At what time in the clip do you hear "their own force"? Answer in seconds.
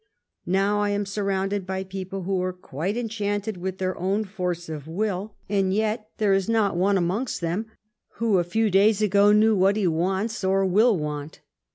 3.77-4.67